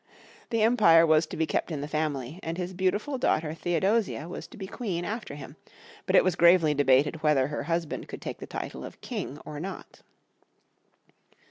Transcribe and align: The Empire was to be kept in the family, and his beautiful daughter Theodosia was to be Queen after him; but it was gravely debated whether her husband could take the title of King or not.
The 0.49 0.63
Empire 0.63 1.05
was 1.05 1.27
to 1.27 1.37
be 1.37 1.45
kept 1.45 1.71
in 1.71 1.81
the 1.81 1.87
family, 1.87 2.39
and 2.41 2.57
his 2.57 2.73
beautiful 2.73 3.19
daughter 3.19 3.53
Theodosia 3.53 4.27
was 4.27 4.47
to 4.47 4.57
be 4.57 4.65
Queen 4.65 5.05
after 5.05 5.35
him; 5.35 5.57
but 6.07 6.15
it 6.15 6.23
was 6.23 6.35
gravely 6.35 6.73
debated 6.73 7.21
whether 7.21 7.49
her 7.49 7.61
husband 7.69 8.07
could 8.07 8.19
take 8.19 8.39
the 8.39 8.47
title 8.47 8.83
of 8.83 8.99
King 9.01 9.37
or 9.45 9.59
not. 9.59 10.01